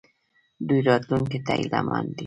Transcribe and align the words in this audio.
دوی 0.67 0.81
راتلونکي 0.89 1.39
ته 1.45 1.51
هیله 1.59 1.79
مند 1.87 2.09
دي. 2.15 2.19